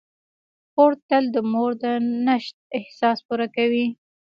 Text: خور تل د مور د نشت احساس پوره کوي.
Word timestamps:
خور 0.71 0.91
تل 1.07 1.23
د 1.35 1.37
مور 1.51 1.71
د 1.83 1.85
نشت 2.27 2.55
احساس 2.77 3.17
پوره 3.27 3.47
کوي. 3.55 3.85